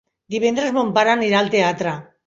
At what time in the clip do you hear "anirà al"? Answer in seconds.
1.17-1.55